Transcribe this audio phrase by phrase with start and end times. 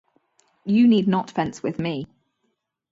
[0.65, 2.07] You need not fence with me.